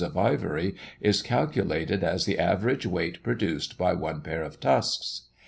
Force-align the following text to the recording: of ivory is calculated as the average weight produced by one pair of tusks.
of 0.03 0.17
ivory 0.17 0.73
is 0.99 1.21
calculated 1.21 2.03
as 2.03 2.25
the 2.25 2.39
average 2.39 2.87
weight 2.87 3.21
produced 3.21 3.77
by 3.77 3.93
one 3.93 4.19
pair 4.19 4.41
of 4.41 4.59
tusks. 4.59 5.27